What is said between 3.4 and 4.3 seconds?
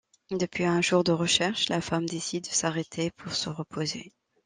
reposer.